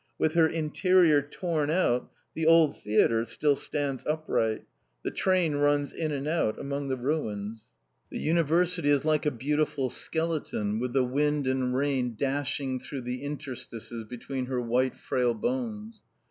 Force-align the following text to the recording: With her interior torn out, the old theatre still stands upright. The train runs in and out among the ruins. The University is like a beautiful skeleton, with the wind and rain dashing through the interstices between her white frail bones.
With 0.17 0.33
her 0.33 0.47
interior 0.47 1.21
torn 1.21 1.69
out, 1.69 2.11
the 2.33 2.47
old 2.47 2.75
theatre 2.81 3.23
still 3.23 3.55
stands 3.55 4.03
upright. 4.07 4.63
The 5.03 5.11
train 5.11 5.57
runs 5.57 5.93
in 5.93 6.11
and 6.11 6.27
out 6.27 6.57
among 6.57 6.87
the 6.87 6.97
ruins. 6.97 7.67
The 8.09 8.17
University 8.17 8.89
is 8.89 9.05
like 9.05 9.27
a 9.27 9.29
beautiful 9.29 9.91
skeleton, 9.91 10.79
with 10.79 10.93
the 10.93 11.03
wind 11.03 11.45
and 11.45 11.75
rain 11.75 12.15
dashing 12.17 12.79
through 12.79 13.01
the 13.01 13.21
interstices 13.21 14.03
between 14.03 14.47
her 14.47 14.59
white 14.59 14.95
frail 14.95 15.35
bones. 15.35 16.01